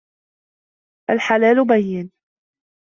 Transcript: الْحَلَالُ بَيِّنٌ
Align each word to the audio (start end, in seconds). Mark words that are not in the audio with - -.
الْحَلَالُ 1.09 1.65
بَيِّنٌ 1.67 2.11